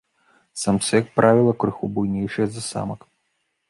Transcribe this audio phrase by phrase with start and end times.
[0.61, 3.01] Самцы, як правіла, крыху буйнейшыя за самак.